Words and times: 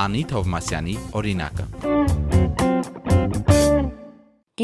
Անի 0.00 0.22
Թովմասյանի 0.32 0.98
օրինակը։ 1.20 1.93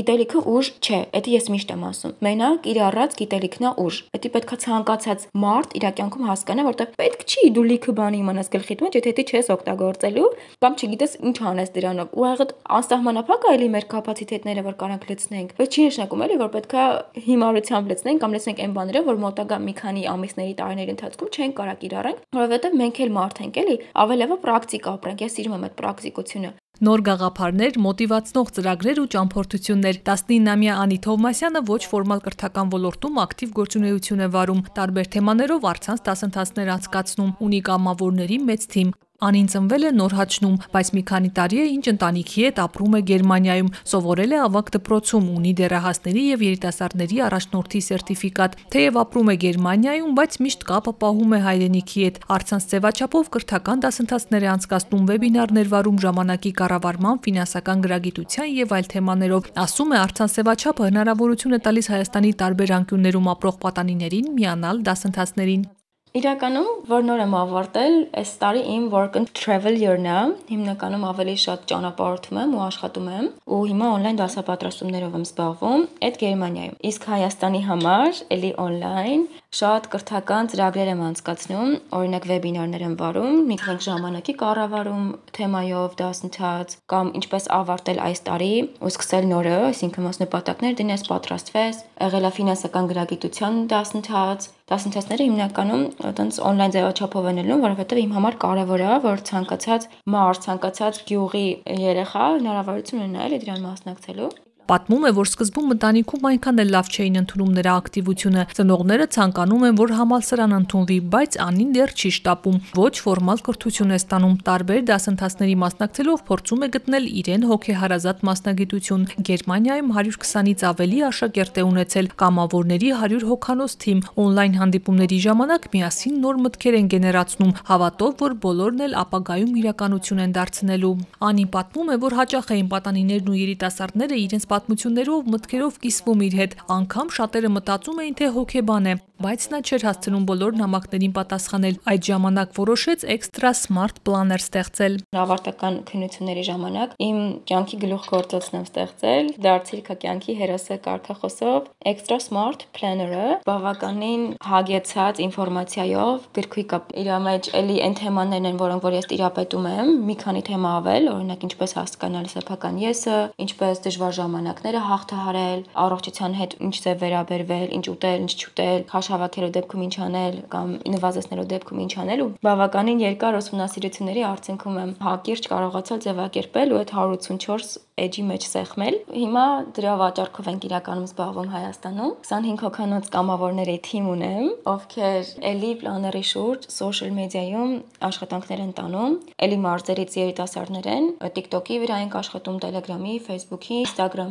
Գիտելիքը 0.02 0.40
ուժ 0.50 0.68
չէ, 0.82 1.00
դա 1.14 1.30
ես 1.30 1.48
միշտ 1.54 1.72
եմ 1.76 1.82
ասում։ 1.86 2.14
Մենակ 2.26 2.68
իր 2.72 2.78
առած 2.88 3.12
գիտելիքն 3.20 3.66
է 3.70 3.72
ուժ։ 3.84 3.98
Դա 4.16 4.30
պետքա 4.34 4.56
ցանկացած 4.64 5.26
մարդ 5.44 5.76
իր 5.78 5.86
կյանքում 6.00 6.26
հասկանա, 6.32 6.66
որտեղ 6.66 6.96
պետք 7.02 7.26
չի 7.30 7.52
դու 7.54 7.66
լիքը 7.70 7.94
բան 8.00 8.18
իմանաս 8.18 8.50
գլխիդ 8.56 8.82
մեջ, 8.82 8.98
եթե 8.98 9.14
դու 9.20 9.26
չես 9.30 9.52
օգտագործելու, 9.54 10.32
կամ 10.66 10.78
չգիտես 10.82 11.14
ինչ 11.30 11.38
անես 11.52 11.70
դրանով։ 11.78 12.18
Ու 12.18 12.26
եղած 12.32 12.56
անսահմանափակ 12.82 13.46
է 13.46 13.54
էլի 13.62 13.70
մեր 13.78 13.86
կապացիտետները, 13.94 14.66
որ 14.66 14.76
կարանք 14.82 15.06
լցնենք։ 15.12 15.54
Բայց 15.62 15.78
չի 15.78 15.86
նշանակում 15.92 16.26
էլի, 16.26 16.40
որ 16.42 16.52
պետքա 16.58 16.86
հիմարությամբ 17.30 17.94
լցնենք 17.94 18.26
կամ 18.26 18.36
լցնենք 18.42 18.66
այն 18.66 18.76
բաները, 18.82 19.06
որ 19.12 19.22
մոտակա 19.22 19.62
մի 19.70 19.76
քանի 19.82 20.04
ամիսների, 20.16 20.58
տարիների 20.62 20.96
ընթացքում 20.98 21.32
չեն 21.38 21.56
կարա 21.62 21.78
կիրառենք, 21.86 22.26
որովհետև 22.42 22.82
մենք 22.82 23.02
էլ 23.06 23.16
մարդ 23.22 23.46
ենք 23.46 23.62
էլի, 23.62 23.78
ավելևը 24.02 24.42
պրակտիկ 24.48 24.92
ապրենք։ 24.96 25.26
Ես 25.28 25.38
սիրում 25.38 25.58
եմ 25.60 25.66
այդ 25.70 25.80
պրակտիկությունը 25.82 26.52
Նոր 26.82 27.02
գաղափարներ, 27.06 27.76
մոտիվացնող 27.78 28.48
ծրագրեր 28.56 29.00
ու 29.04 29.10
ճամփորդություններ։ 29.14 29.98
19-ամյա 30.08 30.78
Անի 30.82 30.96
Թովմասյանը 31.06 31.62
ոչ 31.68 31.78
ֆորմալ 31.92 32.24
կրթական 32.26 32.72
ոլորտում 32.74 33.20
ակտիվ 33.22 33.52
գործունեություն 33.60 34.24
է 34.26 34.30
վարում։ 34.34 34.64
Տարբեր 34.82 35.12
թեմաներով 35.14 35.68
առցանց 35.72 36.04
դասընթացներ 36.10 36.72
անցկացնում, 36.82 37.32
ունի 37.46 37.62
կամավորների 37.70 38.40
մեծ 38.50 38.66
թիմ։ 38.74 38.90
Անին 39.22 39.50
ծնվել 39.54 39.84
է 39.86 39.90
Նոր 39.94 40.14
Հաչնում, 40.18 40.54
բայց 40.74 40.88
մի 40.98 41.02
քանի 41.06 41.30
տարի 41.38 41.58
է 41.62 41.66
ինչ 41.72 41.84
ընտանիքի 41.92 42.44
հետ 42.46 42.60
ապրում 42.64 42.96
է 42.98 43.02
Գերմանիայում, 43.10 43.68
սովորել 43.92 44.32
է 44.34 44.38
ավագ 44.42 44.72
դպրոցում, 44.76 45.28
ունի 45.38 45.52
դեռահասների 45.60 46.24
եւ 46.26 46.46
երիտասարդների 46.48 47.20
առաջնորդի 47.28 47.82
սերտիֆիկատ։ 47.86 48.56
Թեև 48.74 48.98
ապրում 49.02 49.30
է 49.30 49.36
Գերմանիայում, 49.46 50.16
բայց 50.18 50.38
միշտ 50.42 50.66
կապը 50.72 50.94
պահում 51.06 51.36
է 51.38 51.40
հայրենիքի 51.46 52.02
հետ։ 52.02 52.18
Արցանց 52.34 52.66
ձևաչափով 52.72 53.30
կրթական 53.38 53.86
դասընթացներ 53.86 54.42
է 54.42 54.50
անցկացնում, 54.58 55.06
վեբինարներ 55.12 55.70
վարում 55.70 56.02
ժամանակի 56.02 56.52
կառավարման, 56.62 57.22
ֆինանսական 57.30 57.86
գրագիտության 57.86 58.50
եւ 58.58 58.74
այլ 58.82 58.90
թեմաներով։ 58.96 59.52
Ասում 59.70 59.94
է, 59.94 60.02
արցանց 60.02 60.40
ձևաչափը 60.42 60.90
հնարավորություն 60.90 61.58
է 61.58 61.62
տալիս 61.70 61.92
Հայաստանի 61.94 62.34
տարբեր 62.42 62.76
անկյուններում 62.82 63.32
ապրող 63.38 63.62
պատանիներին 63.68 64.34
միանալ 64.42 64.84
դասընթացներին։ 64.90 65.70
Իրականում, 66.12 66.72
որ 66.92 67.06
նոր 67.08 67.22
եմ 67.24 67.34
ավարտել, 67.40 67.94
այս 68.20 68.32
տարի 68.42 68.62
իմ 68.68 68.88
work 68.92 69.14
and 69.16 69.30
travel 69.32 69.78
year-ն 69.80 70.08
է։ 70.12 70.16
Հիմնականում 70.50 71.06
ավելի 71.08 71.36
շատ 71.44 71.62
ճանապարհորդում 71.72 72.40
եմ 72.42 72.56
ու 72.58 72.64
աշխատում 72.66 73.08
եմ, 73.16 73.30
ու 73.48 73.60
հիմա 73.70 73.92
on-line 73.96 74.20
դասապատրաստումներով 74.20 75.16
եմ 75.16 75.24
զբաղվում, 75.30 75.86
այդ 76.10 76.20
Գերմանիայում։ 76.26 76.76
Իսկ 76.92 77.08
Հայաստանի 77.16 77.62
համար 77.70 78.22
էլի 78.36 78.52
on-line 78.66 79.24
շատ 79.52 79.88
կրթական 79.92 80.48
ծրագրեր 80.48 80.90
եմ 80.94 81.00
անցկացնում, 81.04 81.72
օրինակ 81.98 82.26
վեբինարներ 82.30 82.84
եմ 82.86 82.94
վարում, 83.02 83.40
մի 83.50 83.56
քանի 83.60 83.84
ժամանակի 83.84 84.36
կառավարում 84.40 85.08
թեմայով 85.36 85.98
դասընթաց 86.00 86.76
կամ 86.94 87.10
ինչպես 87.20 87.48
ավարտել 87.58 88.00
այս 88.06 88.24
տարի 88.30 88.54
ու 88.80 88.92
սկսել 88.92 89.28
նորը, 89.32 89.58
այսինքն 89.68 90.06
մաս 90.08 90.22
նպատակներ 90.22 90.78
դնես, 90.80 91.04
պատրաստվես, 91.12 91.82
եղել 92.00 92.28
է 92.30 92.32
ֆինանսական 92.38 92.88
գրագիտության 92.92 93.60
դասընթաց, 93.76 94.48
դասընթացները 94.72 95.28
հիմնականում 95.28 95.84
այտենց 96.12 96.40
on-line 96.48 96.76
ձևաչափով 96.78 97.28
են 97.32 97.42
ելնում, 97.44 97.66
որովհետև 97.68 98.02
իմ 98.08 98.16
համար 98.16 98.38
կարևոր 98.46 98.86
է, 98.88 98.94
որ 99.04 99.26
ցանկացած 99.32 99.90
մարդ, 100.16 100.48
ցանկացած 100.48 101.02
գյուղի 101.12 101.44
երեխա 101.92 102.32
հնարավորություն 102.40 103.04
ունենա 103.04 103.28
էլի 103.28 103.42
դրան 103.44 103.68
մասնակցելու։ 103.68 104.32
Պատմում 104.72 105.02
է, 105.04 105.10
որ 105.18 105.28
սկզբում 105.28 105.72
ընտանիքում 105.74 106.26
այնքան 106.30 106.62
էլ 106.62 106.70
լավ 106.72 106.90
չէին 106.96 107.20
ընդունում 107.20 107.50
նրա 107.58 107.72
ակտիվությունը։ 107.82 108.44
Ծնողները 108.56 109.08
ցանկանում 109.12 109.64
են, 109.68 109.74
որ 109.82 109.92
համալսարան 109.98 110.54
ընդունվի, 110.58 111.00
բայց 111.12 111.34
Անին 111.44 111.74
դեռ 111.76 111.92
չի 111.92 112.12
շտապում։ 112.16 112.56
Ոչ 112.80 112.94
ֆորմալ 113.04 113.44
կրթություն 113.48 113.92
է 113.92 113.98
ստանում, 114.00 114.38
տարբեր 114.48 114.86
դասընթացների 114.88 115.56
մասնակցելով 115.64 116.24
փորձում 116.32 116.64
է 116.64 116.70
գտնել 116.72 117.10
իրեն 117.20 117.44
հոգեհարազատ 117.52 118.24
մասնագիտություն։ 118.32 119.04
Գերմանիայում 119.28 119.92
120-ից 119.92 120.64
ավելի 120.72 121.04
աշակերտ 121.12 121.60
է 121.60 121.68
ունեցել, 121.68 122.08
կամավորների 122.24 122.94
100 123.02 123.28
հոգանոց 123.28 123.76
թիմ։ 123.84 124.00
Օնլայն 124.24 124.58
հանդիպումների 124.62 125.20
ժամանակ 125.28 125.68
միասին 125.76 126.16
նոր 126.24 126.42
մտքեր 126.48 126.80
են 126.80 126.90
գեներացնում, 126.96 127.54
հավատով, 127.68 128.16
որ 128.24 128.38
բոլորն 128.48 128.86
էլ 128.88 128.98
ապագայում 129.04 129.54
իրականություն 129.66 130.24
են 130.24 130.36
դարձնելու։ 130.40 130.96
Անին 131.28 131.52
պատմում 131.60 131.92
է, 131.92 132.00
որ 132.08 132.18
հաճախ 132.22 132.52
էին 132.56 132.72
պատանիներն 132.72 133.32
ու 133.32 133.40
երիտասարդները 133.42 134.22
իրենց 134.22 134.46
պատմություններով, 134.62 135.30
մտքերով 135.34 135.78
կիսվում 135.82 136.22
իր 136.28 136.36
հետ։ 136.38 136.54
Անկամ 136.76 137.10
շատերը 137.18 137.50
մտածում 137.58 138.02
էին, 138.02 138.16
թե 138.22 138.28
հոգեբան 138.36 138.90
է, 138.92 138.94
բայց 139.22 139.44
նա 139.52 139.60
չէր 139.62 139.84
հասցնում 139.86 140.24
բոլոր 140.30 140.56
նամակներին 140.58 141.14
պատասխանել։ 141.18 141.76
Այդ 141.92 142.08
ժամանակ 142.10 142.54
որոշեց 142.58 143.04
Extra 143.16 143.52
Smart 143.58 144.00
Planner 144.06 144.40
ստեղծել։ 144.42 144.96
Ավարտական 145.22 145.76
քննությունների 145.90 146.46
ժամանակ 146.48 146.96
իմ 147.06 147.20
կյանքի 147.52 147.80
գլուխգործոցն 147.84 148.58
եմ 148.58 148.66
ստեղծել, 148.66 149.30
դարձել 149.46 149.82
քա 149.86 149.98
կյանքի 150.02 150.36
հերոսը 150.42 150.78
կարգախոսով 150.88 151.70
Extra 151.92 152.18
Smart 152.26 152.66
Planner-ը 152.78 153.28
բավականին 153.46 154.26
հագեցած 154.52 155.22
ինֆորմացիայով 155.28 156.26
գրքույկ 156.38 156.76
է։ 156.78 156.82
Իր 157.02 157.12
մեջ 157.22 157.52
էլի 157.62 157.78
այն 157.86 157.96
թեմաներն 158.02 158.50
են, 158.52 158.60
որոնք 158.62 158.86
որ 158.88 158.98
ես 158.98 159.10
տիրապետում 159.12 159.70
եմ, 159.72 159.94
մի 160.10 160.16
քանի 160.22 160.42
թեմա 160.50 160.72
ավել, 160.82 161.10
օրինակ 161.12 161.46
ինչպես 161.48 161.76
հասկանալ 161.78 162.28
սեփական 162.32 162.82
եսը, 162.82 163.18
ինչպես 163.46 163.82
դժվար 163.86 164.18
ժամանակ 164.18 164.51
ժամանակները 164.52 164.80
հաղթահարել, 164.84 165.60
առողջության 165.80 166.34
հետ 166.36 166.54
ինչ 166.66 166.76
ձև 166.84 166.98
վերաբերվել, 167.02 167.68
ինչ 167.78 167.86
ուտել, 167.92 168.18
ինչ 168.26 168.34
չուտել, 168.36 168.82
քաշ 168.92 169.06
հավաքելու 169.14 169.52
դեպքում 169.58 169.84
ինչ 169.88 169.96
անել 170.08 170.36
կամ 170.52 170.68
նվազեցնելու 170.92 171.48
դեպքում 171.52 171.82
ինչ 171.86 171.94
անել 172.04 172.24
ու 172.26 172.32
բավականին 172.48 173.04
երկար 173.06 173.40
ուսումնասիրությունների 173.40 174.26
արդյունքում 174.32 174.82
եմ 174.82 174.92
հակիրճ 175.08 175.50
կարողացել 175.56 176.04
ձևակերպել 176.08 176.76
ու 176.76 176.82
այդ 176.82 176.92
184 177.00 177.80
էջի 178.02 178.24
մեջ 178.26 178.46
սեղմել։ 178.50 178.96
Հիմա 179.14 179.46
դրա 179.78 179.94
վաճառքով 180.02 180.48
ենք 180.52 180.64
իրականում 180.68 181.08
զբաղվում 181.12 181.50
Հայաստանում։ 181.52 182.14
25 182.26 182.64
հոգանոց 182.66 183.10
կամավորների 183.14 183.76
թիմ 183.88 184.08
ունեմ, 184.12 184.48
ովքեր 184.72 185.32
էլի 185.52 185.72
պլաների 185.82 186.24
շուրջ 186.32 186.68
սոշիալ 186.72 187.12
մեդիայում 187.20 187.74
աշխատանքներ 188.10 188.64
են 188.66 188.74
տանում, 188.80 189.18
էլի 189.46 189.60
մարզերից 189.66 190.18
երիտասարդներ 190.22 190.90
են, 190.96 191.10
TikTok-ի 191.38 191.78
վրա 191.84 192.00
ենք 192.06 192.18
աշխատում, 192.22 192.58
Telegram-ի, 192.66 193.16
Facebook-ի, 193.28 193.80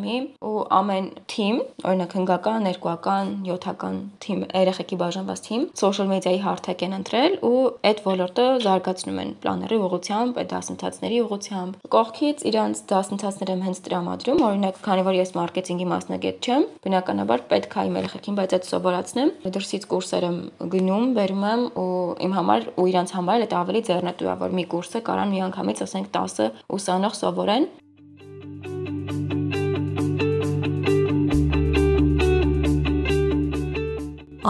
Instagram-ի 0.00 0.40
ու 0.40 0.60
ամեն 0.72 1.06
թիմ, 1.30 1.56
օրինակ 1.84 2.14
հնգական, 2.16 2.66
երկուական, 2.70 3.30
յոթական 3.46 3.96
թիմ, 4.22 4.40
երեխեքի 4.56 4.96
բաժանված 5.00 5.42
թիմ, 5.46 5.64
սոշիալ 5.80 6.08
մեդիայի 6.10 6.40
հարթակ 6.44 6.84
են 6.86 6.94
ընտրել 7.00 7.36
ու 7.50 7.60
այդ 7.90 8.00
ոլորտը 8.06 8.46
զարգացնում 8.64 9.20
են 9.20 9.32
պլաների 9.44 9.78
ուղղությամբ, 9.80 10.40
դասընթացների 10.50 11.20
ուղղությամբ։ 11.24 11.78
Կողքից 11.94 12.44
իրանց 12.50 12.82
դասընթացները 12.90 13.56
հենց 13.60 13.82
տրամադրում, 13.90 14.42
օրինակ, 14.50 14.80
քանի 14.86 15.04
որ 15.10 15.18
ես 15.20 15.34
մարքեթինգի 15.40 15.86
մասնագետ 15.90 16.50
չեմ, 16.50 16.66
բնականաբար 16.86 17.44
պետք 17.50 17.76
է 17.80 17.84
իմ 17.90 17.98
երեխեքին 18.00 18.38
բայց 18.40 18.56
այդ 18.56 18.70
սովորացնեմ։ 18.70 19.32
Դրսից 19.50 19.86
կուրսեր 19.90 20.26
եմ 20.30 20.38
գնում, 20.74 21.06
բերում 21.20 21.44
եմ 21.50 21.62
ու 21.80 21.90
իմ 22.24 22.34
համար 22.40 22.68
ու 22.80 22.88
իրանց 22.90 23.14
համար 23.20 23.44
էլ 23.46 23.54
ավելի 23.60 23.82
ձեռնտու 23.90 24.30
է, 24.30 24.34
որ 24.40 24.56
մի 24.60 24.64
կուրսը 24.70 25.04
կարան 25.10 25.34
միանգամից 25.34 25.84
ասենք 25.86 26.10
10 26.16 26.50
ուսանող 26.76 27.16
սովորեն 27.20 27.66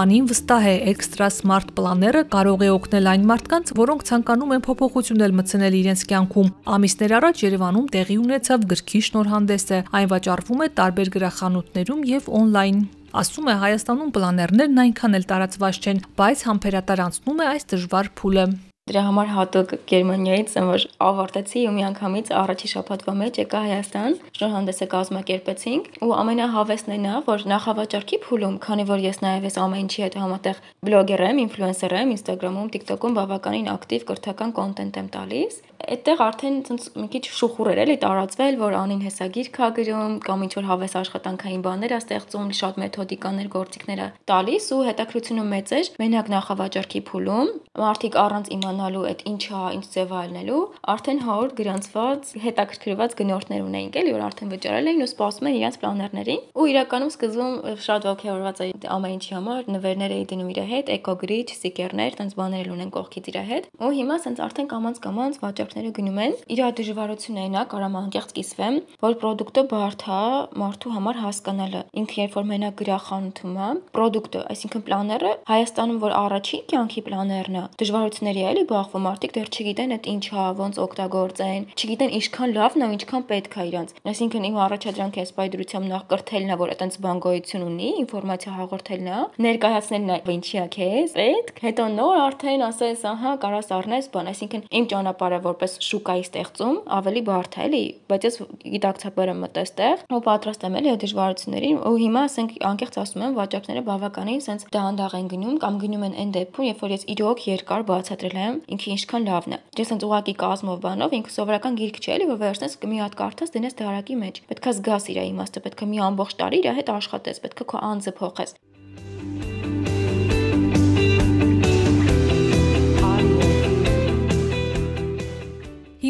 Անին 0.00 0.28
վստահ 0.30 0.66
է 0.70 0.74
Extra 0.94 1.26
Smart 1.34 1.72
Planner-ը 1.76 2.20
կարող 2.32 2.62
է 2.64 2.68
օգնել 2.72 3.08
այն 3.10 3.24
մարդկանց, 3.28 3.72
որոնք 3.76 4.04
ցանկանում 4.08 4.54
են 4.56 4.62
փոփոխություններ 4.64 5.34
մտցնել 5.40 5.76
իրենց 5.80 6.04
կյանքում։ 6.12 6.48
Ամիսներ 6.76 7.14
առաջ 7.18 7.42
Երևանում 7.44 7.90
տեղի 7.96 8.16
ունեցավ 8.22 8.64
գրքի 8.70 9.02
շնորհանդեսը։ 9.10 9.82
Այն 10.00 10.08
վաճառվում 10.14 10.64
է 10.64 10.70
տարբեր 10.80 11.12
գրախանութներում 11.18 12.08
եւ 12.14 12.32
on-line։ 12.40 12.82
Ասում 13.20 13.52
է 13.52 13.60
Հայաստանում 13.66 14.16
պլաներներն 14.16 14.82
այնքան 14.86 15.20
էլ 15.20 15.30
տարածված 15.34 15.84
չեն, 15.84 16.04
բայց 16.16 16.48
համբերատար 16.48 17.06
անցնում 17.10 17.44
է 17.44 17.52
այս 17.52 17.72
դժվար 17.74 18.14
փուլը։ 18.16 18.50
Դրա 18.90 19.02
համար 19.06 19.28
հատուկ 19.30 19.72
Գերմանիայից 19.86 20.54
որ 20.66 20.84
ավարտեցի 21.06 21.60
ու 21.70 21.74
միանգամից 21.76 22.30
առաջի 22.40 22.70
շաբաթվա 22.72 23.12
մեջ 23.20 23.38
եկա 23.38 23.60
Հայաստան, 23.66 24.16
շնորհանդեսը 24.38 24.88
կազմակերպեցինք 24.94 25.86
ու 26.02 26.10
ամենահավեսն 26.16 26.94
այն 26.96 27.06
է, 27.06 27.14
որ 27.30 27.46
նախավաճառքի 27.54 28.20
փուլում, 28.26 28.58
քանի 28.66 28.88
որ 28.90 29.04
ես 29.06 29.22
նաև 29.22 29.46
ես 29.46 29.60
ամեն 29.62 29.84
ինչի 29.86 30.04
հետ 30.08 30.20
համատեղ 30.24 30.62
բլոգեր 30.90 31.26
եմ, 31.30 31.42
ինֆլուենսեր 31.46 31.98
եմ, 32.00 32.14
Instagram-ում, 32.18 32.72
TikTok-ում 32.74 33.18
բավականին 33.20 33.74
ակտիվ 33.78 34.08
կրթական 34.10 34.56
կոնտենտ 34.58 35.00
եմ 35.04 35.12
տալիս, 35.14 35.62
այդտեղ 35.80 36.22
արդեն 36.26 36.56
ցած 36.68 36.86
մի 37.00 37.06
քիչ 37.14 37.22
շուխուր 37.40 37.70
էր 37.70 37.80
էլի 37.84 37.96
տարածվել, 38.04 38.58
որ 38.60 38.76
անին 38.80 39.02
հեսա 39.06 39.28
գիրք 39.36 39.58
ա 39.60 39.68
գրում 39.80 40.14
կամ 40.26 40.44
ինչ 40.46 40.52
որ 40.58 40.68
հավես 40.70 40.96
աշխատանքային 41.00 41.64
բաներ 41.66 41.94
ա 41.96 42.00
ստեղծում, 42.04 42.50
շատ 42.60 42.80
մեթոդիկաներ, 42.84 43.48
գործիքներ 43.54 44.00
ա 44.00 44.08
տալիս 44.30 44.66
ու 44.76 44.80
հետաքրությունը 44.90 45.44
մեծ 45.50 45.74
էր։ 45.80 45.90
Մենակ 46.00 46.30
նախավաճառքի 46.34 47.00
փուլում 47.10 47.50
մարդիկ 47.80 48.16
առանց 48.20 48.48
իմանալու 48.54 49.04
այդ 49.10 49.20
ինչ 49.30 49.42
ա, 49.56 49.62
ինչ 49.76 49.84
ձև 49.94 50.12
ալնելու, 50.20 50.62
արդեն 50.90 51.20
100 51.24 51.52
գրանցված 51.60 52.32
հետաքրքրված 52.44 53.14
գնորդներ 53.20 53.62
ունեինք 53.70 53.98
էլի, 54.00 54.12
որ 54.16 54.24
արդեն 54.26 54.52
վճարել 54.54 54.90
էին 54.90 55.04
ու 55.04 55.08
սպասում 55.10 55.48
են 55.50 55.56
իրենց 55.60 55.78
պլաներներին։ 55.80 56.42
Ու 56.60 56.66
իրականում 56.70 57.12
սկզբում 57.14 57.54
շատ 57.86 58.08
ողջավորված 58.10 58.62
էի 58.66 58.74
ամեն 58.90 59.14
ինչի 59.16 59.32
համար, 59.38 59.70
նվերներ 59.70 60.14
էի 60.18 60.24
դնում 60.34 60.50
իր 60.50 60.60
հետ, 60.70 60.92
էկոգրիչ, 60.98 61.46
ստիկերներ, 61.56 62.18
տենց 62.20 62.36
բաներ 62.40 62.70
ունեն 62.74 62.90
կողքից 62.98 63.30
իր 63.30 63.38
հետ։ 63.50 63.70
Ու 63.80 63.92
հիմա 64.00 64.16
սենց 64.26 64.42
արդեն 64.50 64.70
կամած 64.70 65.00
կամած 65.06 65.40
վաճառ 65.40 65.69
վաճառքները 65.70 65.90
գնում 65.96 66.18
են։ 66.20 66.32
Իր 66.50 66.60
դժվարությունն 66.80 67.54
է, 67.54 67.62
կարամ 67.70 67.94
անկեղծ 68.00 68.30
կիսվեմ, 68.36 68.76
որ 69.04 69.14
product-ը 69.20 69.62
բարդ 69.70 70.02
է 70.10 70.20
մարդու 70.60 70.92
համար 70.96 71.16
հասկանալը։ 71.20 71.82
Ինքը 72.00 72.16
երբ 72.20 72.34
որ 72.38 72.46
մենակ 72.50 72.74
գրախանութում 72.80 73.54
է, 73.60 73.68
product-ը, 73.94 74.42
այսինքն 74.50 74.84
պլաները 74.90 75.32
Հայաստանում 75.50 76.00
որ 76.00 76.14
առաջին 76.20 76.64
կյանքի 76.70 77.00
պլաներն 77.06 77.58
է, 77.60 77.64
դժվարությունների 77.80 78.42
էլի 78.50 78.64
բախվում, 78.70 79.04
մարդիկ 79.10 79.34
դեռ 79.36 79.50
չգիտեն 79.50 79.94
այդ 79.94 80.08
ինչ 80.10 80.24
է, 80.30 80.46
ոնց 80.60 80.80
օգտագործեն, 80.80 81.66
չգիտեն 81.80 82.14
ինչքան 82.20 82.54
լավն 82.60 82.80
է, 82.80 82.90
ինչքան 82.90 83.24
պետք 83.30 83.54
է 83.60 83.66
իրանց։ 83.70 83.94
Այսինքն 84.10 84.46
իմ 84.50 84.58
առաջադրանքը 84.66 85.20
այս 85.20 85.32
բայդրությամբ 85.40 85.90
նախ 85.90 86.04
կրթելն 86.10 86.50
է, 86.50 86.58
որ 86.60 86.72
այտենց 86.74 86.98
բան 87.04 87.22
գոյություն 87.24 87.66
ունի, 87.70 87.90
ինֆորմացիա 88.00 88.52
հաղորդելն 88.60 89.10
է, 89.10 89.20
ներկայացնելն 89.46 90.10
է, 90.10 90.18
ինչի 90.40 90.60
է 90.60 90.66
քեզ 90.76 91.16
պետք, 91.20 91.62
հետո 91.66 91.88
նոր 92.00 92.20
արդեն 92.20 92.64
ասես, 92.70 93.04
ահա, 93.10 93.32
կարաս 93.44 93.70
առնես 93.80 94.10
բան, 94.14 94.30
այսինքն 94.30 94.64
իմ 94.80 94.88
ճանապարհը 94.90 95.40
որպես 95.60 95.76
շուկայի 95.84 96.22
ստեղծում 96.24 96.76
ավելի 96.96 97.20
բարդ 97.26 97.56
է, 97.60 97.64
էլի, 97.66 97.80
բայց 98.08 98.26
ես 98.26 98.36
գիտակցաբար 98.64 99.30
եմ 99.30 99.40
մտել 99.44 99.60
այստեղ, 99.60 100.04
ու 100.08 100.20
պատրաստ 100.24 100.64
եմ 100.64 100.76
էլի 100.80 100.90
այդ 100.90 101.02
դժվարություններին, 101.04 101.80
ու 101.90 101.98
հիմա 102.00 102.22
ասենք 102.30 102.54
անկեղծ 102.70 102.96
ասում 103.00 103.24
եմ, 103.26 103.34
վաճառքները 103.40 103.82
բավականին 103.90 104.40
sense 104.46 104.70
դանդաղ 104.72 105.16
են 105.20 105.28
գնում 105.30 105.58
կամ 105.60 105.78
գնում 105.84 106.06
են 106.08 106.16
այն 106.20 106.32
դեպքում, 106.40 106.68
երբ 106.70 106.80
որ 106.80 106.94
ես 106.96 107.04
իրոք 107.14 107.44
երկար 107.50 107.84
բացատրել 107.90 108.40
եմ 108.40 108.56
ինքը 108.76 108.90
ինչքան 108.96 109.28
լավն 109.28 109.56
է։ 109.56 109.60
Ես 109.80 109.92
sense 109.92 110.08
ուղակի 110.08 110.34
կազմով 110.40 110.80
բանով 110.80 111.16
ինքը 111.20 111.34
սովորական 111.36 111.78
գիրք 111.80 112.00
չէ, 112.00 112.10
էլի, 112.16 112.30
որ 112.30 112.40
վերցնես 112.40 112.78
մի 112.90 113.00
հատ 113.04 113.18
կարդաս 113.20 113.54
դնես 113.56 113.78
դարակի 113.80 114.18
մեջ։ 114.24 114.42
Պետքա 114.50 114.74
զգաս 114.80 115.10
իր 115.10 115.22
իմաստը, 115.28 115.64
պետքա 115.66 115.90
մի 115.90 116.02
ամբողջ 116.10 116.36
տարի 116.40 116.60
իր 116.60 116.74
հետ 116.80 116.92
աշխատես, 116.96 117.44
պետքա 117.44 117.70
քո 117.70 117.84
անձը 117.90 118.16
փոխես։ 118.20 118.56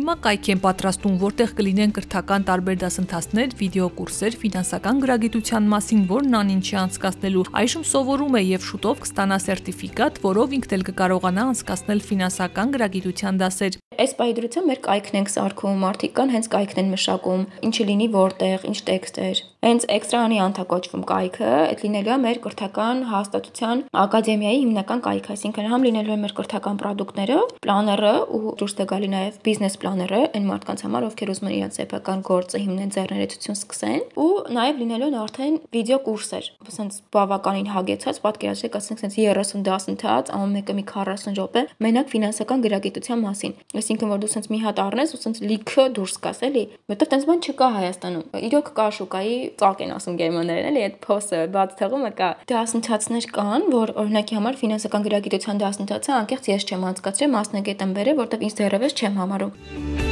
Հիմա 0.00 0.14
կայք 0.24 0.46
են 0.54 0.60
պատրաստում, 0.64 1.16
որտեղ 1.20 1.50
կլինեն 1.58 1.90
կրթական 1.96 2.44
տարբեր 2.48 2.76
դասընթացներ, 2.80 3.50
վիդեոկուրսեր, 3.58 4.38
ֆինանսական 4.44 5.02
գրագիտության 5.04 5.68
մասին, 5.74 6.06
որն 6.08 6.38
անինչի 6.40 6.78
անցկացնելու։ 6.86 7.44
Այժմ 7.60 7.84
սովորում 7.90 8.40
է 8.40 8.42
եւ 8.46 8.64
շուտով 8.70 9.04
կստանա 9.04 9.38
սերտիֆիկատ, 9.44 10.24
որով 10.24 10.56
ինքն 10.56 10.76
էլ 10.78 10.86
կկարողանա 10.88 11.46
անցկացնել 11.52 12.04
ֆինանսական 12.08 12.76
գրագիտության 12.80 13.44
դասեր։ 13.44 13.80
Այս 14.00 14.14
բայդրությամբ 14.16 14.70
մեր 14.70 14.78
կայքն 14.86 15.16
ենք 15.18 15.30
սարքում, 15.34 15.80
մարդիկ 15.82 16.12
կան 16.16 16.30
հենց 16.32 16.46
կայքն 16.54 16.78
են 16.80 16.86
մշակում, 16.94 17.42
ինչը 17.68 17.84
լինի 17.90 18.06
որտեղ, 18.14 18.62
ինչ 18.70 18.78
տեքստեր։ 18.88 19.40
Հենց 19.60 19.82
էքստրանի 19.92 20.38
անթա 20.40 20.62
կոչվում 20.70 21.02
կայքը, 21.10 21.48
այդ 21.68 21.82
լինելու 21.84 22.12
է 22.14 22.16
մեր 22.22 22.38
կրթական 22.46 23.02
հաստատության 23.10 23.82
ակադեմիայի 24.00 24.60
հիմնական 24.62 25.02
կայքը, 25.04 25.34
այսինքն 25.36 25.68
համ 25.68 25.84
լինելու 25.84 26.14
է 26.14 26.16
մեր 26.22 26.32
կրթական 26.38 26.80
ապրանքները, 26.80 27.36
պլաները 27.60 28.12
ու 28.40 28.54
դուրս 28.56 28.74
է 28.80 28.86
գալի 28.88 29.10
նաև 29.12 29.36
բիզնես 29.44 29.76
պլաները 29.84 30.22
այն 30.40 30.48
մարդկանց 30.48 30.84
համար, 30.88 31.06
ովքեր 31.10 31.32
ուզում 31.36 31.50
են 31.50 31.54
իրենց 31.60 31.76
սեփական 31.76 32.24
գործը 32.30 32.62
հիմնեն, 32.64 32.94
ձեռներեցություն 32.96 33.60
սկսեն, 33.60 34.00
ու 34.16 34.32
նաև 34.56 34.80
լինելու 34.80 35.10
են 35.10 35.18
արդեն 35.20 35.60
վիդեո 35.76 36.00
կուրսեր, 36.08 36.50
ասենց 36.70 36.98
բավականին 37.20 37.70
հագեցած, 37.76 38.20
պատկերացրեք, 38.24 38.80
ասենք 38.80 39.04
ասենց 39.04 39.20
30 39.20 39.64
դասընթաց, 39.68 40.32
ամեն 40.40 40.56
մեկը 40.56 40.76
մի 40.80 40.84
40 40.88 41.36
րոպե, 41.36 41.62
մենակ 41.84 42.10
ֆինանսական 42.14 42.64
գրագիտության 42.64 43.24
մասին։ 43.26 43.54
Այսինքն 43.90 44.10
որ 44.12 44.18
դու 44.22 44.28
ասենց 44.30 44.44
մի 44.52 44.58
հատ 44.62 44.80
առնես 44.84 45.12
ու 45.16 45.18
ասենց 45.18 45.38
լիքը 45.50 45.84
դուրս 45.96 46.12
գաս, 46.22 46.42
էլի, 46.46 46.60
որտեղ 46.92 47.08
տենց 47.10 47.24
բան 47.26 47.40
չկա 47.42 47.70
Հայաստանում։ 47.74 48.36
Իրոք 48.46 48.68
կա 48.76 48.84
շուկայի 49.00 49.34
ծակ 49.58 49.82
են 49.82 49.94
ասում 49.96 50.20
գերմաներեն, 50.20 50.68
էլի, 50.70 50.84
այդ 50.86 51.00
փոսը 51.06 51.40
բաց 51.58 51.74
թողումը 51.80 52.12
կա։ 52.20 52.28
Դասընթացներ 52.54 53.26
կան, 53.34 53.66
որ 53.74 53.94
օրինակի 54.04 54.38
համար 54.38 54.60
ֆինանսական 54.62 55.08
գրագիտության 55.10 55.64
դասընթացը 55.64 56.14
անկեղծ 56.20 56.52
ես 56.54 56.68
չեմ 56.70 56.86
անցկացրել, 56.92 57.34
մասնագետ 57.34 57.84
եմ 57.90 57.98
բերել, 57.98 58.22
որտեղ 58.22 58.46
ինձ 58.46 58.56
դեռևս 58.62 58.96
չեմ 59.00 59.20
համարում։ 59.24 60.09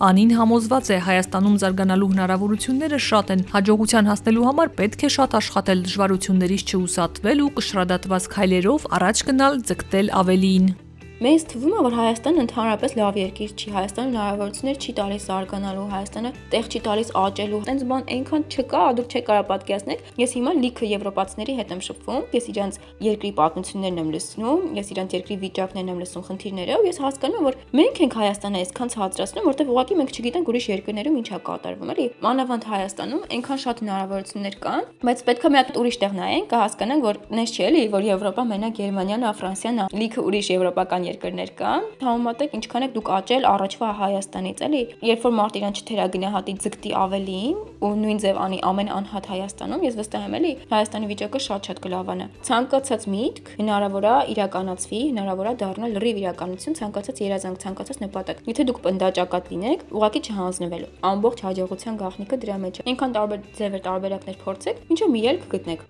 Անին 0.00 0.30
համոզված 0.32 0.86
է 0.94 0.96
Հայաստանում 1.04 1.56
զարգանալու 1.60 2.08
հնարավորությունները 2.14 3.00
շատ 3.04 3.32
են։ 3.34 3.42
Հաջողության 3.52 4.08
հասնելու 4.08 4.46
համար 4.48 4.72
պետք 4.80 5.04
է 5.04 5.12
շատ 5.20 5.38
աշխատել, 5.44 5.86
դժվարություններից 5.90 6.64
չուսատվել 6.72 7.42
ու 7.44 7.54
կշռադատված 7.60 8.34
քայլերով 8.40 8.92
առաջ 8.96 9.26
գնալ, 9.28 9.60
ձգտել 9.68 10.16
ավելին։ 10.24 10.72
Մեզ 11.20 11.42
թվում 11.52 11.72
է, 11.76 11.80
որ 11.84 11.94
Հայաստանը 11.98 12.40
ընդհանրապես 12.40 12.94
լավ 12.96 13.16
երկիր 13.20 13.50
չի, 13.52 13.70
Հայաստանը 13.74 14.08
հնարավորություններ 14.08 14.76
չի 14.80 14.92
տալիս 14.96 15.24
զարգանալու, 15.28 15.82
Հայաստանը 15.90 16.30
տեղ 16.54 16.68
չի 16.70 16.80
տալիս 16.86 17.10
աճելու։ 17.20 17.58
Տենց 17.66 17.82
բան 17.90 18.06
այնքան 18.14 18.46
չկա, 18.48 18.84
դուք 18.96 19.10
չեք 19.12 19.26
կարող 19.28 19.44
պատկերացնել։ 19.50 20.00
Ես 20.16 20.32
հիմա 20.40 20.54
լիքը 20.64 20.88
եվրոպացիների 20.96 21.56
հետ 21.60 21.74
եմ 21.76 21.82
շփվում, 21.84 22.24
ես 22.40 22.48
իրանց 22.54 22.78
երկրի 23.04 23.32
պատմություններն 23.36 24.00
եմ 24.00 24.08
լսնում, 24.16 24.64
ես 24.80 24.92
իրանց 24.96 25.16
երկրի 25.20 25.36
վիճակներն 25.44 25.92
եմ 25.92 26.00
լսում, 26.00 26.24
խնդիրները, 26.30 26.80
ու 26.80 26.88
ես 26.88 27.00
հասկանում 27.04 27.36
եմ, 27.36 27.44
որ 27.50 27.60
մենք 27.76 28.00
ենք 28.00 28.16
Հայաստանը 28.20 28.60
այսքան 28.64 28.92
ցածրացնում, 28.96 29.48
որտեղ 29.50 29.70
ուղղակի 29.76 30.00
մենք 30.00 30.10
չգիտենք 30.16 30.50
ուրիշ 30.50 30.66
երկրներում 30.70 31.20
ինչ 31.20 31.28
է 31.30 31.40
կատարվում, 31.50 31.90
էլի։ 31.90 32.06
Մանավանդ 32.24 32.64
Հայաստանում 32.70 33.22
այնքան 33.36 33.60
շատ 33.60 33.82
հնարավորություններ 33.84 34.58
կան, 34.64 34.88
բայց 35.04 35.24
պետք 35.28 35.44
է 35.44 35.50
մի 35.50 35.60
հատ 35.60 35.72
ուրիշ 35.80 36.00
տեղ 36.00 36.16
նայենք, 36.20 36.48
կհասկանանք, 36.50 37.06
որ 37.10 37.20
նես 37.40 37.50
չէ, 37.50 37.64
էլի, 37.70 37.82
որ 37.90 38.08
Եվրոպա 38.10 38.44
մենակ 38.50 38.76
Գերմանիան, 38.80 39.26
Ֆրանսիան, 39.40 39.82
լիքը 40.00 40.24
ուրիշ 40.30 40.50
եվրոպական 40.50 41.09
երկրներ 41.10 41.50
կան, 41.60 41.86
համեմատեք 42.00 42.54
ինչքան 42.60 42.86
եք 42.86 42.94
դուք 42.96 43.10
աճել 43.16 43.46
առաջվա 43.50 43.88
Հայաստանից, 44.00 44.62
էլի։ 44.66 44.82
Երբ 45.10 45.24
որ 45.26 45.34
մարդ 45.40 45.58
իրան 45.60 45.76
չթերագնահատի 45.80 46.54
ձգտի 46.64 46.92
ավելին 47.00 47.58
ու 47.80 47.92
նույն 48.00 48.20
ձև 48.24 48.40
անի 48.44 48.58
ամեն 48.70 48.90
անհատ 48.96 49.28
Հայաստանում, 49.30 49.84
ես 49.88 49.98
վստահ 50.00 50.26
եմ, 50.30 50.36
էլի, 50.40 50.52
Հայաստանի 50.70 51.10
վիճակը 51.10 51.40
շատ-շատ 51.46 51.82
կլավանա։ 51.84 52.26
Ցանկացած 52.50 53.06
միտք 53.14 53.52
հնարավոր 53.60 54.06
է 54.10 54.14
իրականացվի, 54.34 55.00
հնարավոր 55.10 55.50
է 55.50 55.54
դառնալ 55.64 55.96
լրիվ 55.98 56.20
իրականություն, 56.20 56.78
ցանկացած 56.80 57.22
երազանք, 57.26 57.60
ցանկացած 57.64 58.02
նպատակ։ 58.04 58.42
Եթե 58.50 58.66
դուք 58.70 58.82
պնդաճակատ 58.86 59.52
լինեք, 59.54 59.86
ուղղակի 60.00 60.24
չհանձնվելու։ 60.30 60.92
Ամբողջ 61.10 61.44
հաջողության 61.50 62.00
գաղտնիքը 62.04 62.40
դրա 62.44 62.58
մեջ 62.66 62.80
է։ 62.80 62.88
Այնքան 62.90 63.16
տարբեր 63.16 63.46
ձևեր, 63.60 63.86
տարբերակներ 63.90 64.42
փորձեք, 64.44 64.84
ինչը 64.94 65.14
մի 65.16 65.24
ելք 65.30 65.48
գտնեք։ 65.56 65.88